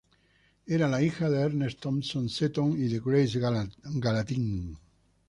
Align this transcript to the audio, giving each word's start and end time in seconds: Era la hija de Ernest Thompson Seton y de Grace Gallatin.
Era 0.77 0.87
la 0.87 1.03
hija 1.03 1.29
de 1.29 1.41
Ernest 1.43 1.79
Thompson 1.79 2.27
Seton 2.27 2.71
y 2.71 2.87
de 2.87 2.99
Grace 2.99 3.37
Gallatin. 3.39 4.75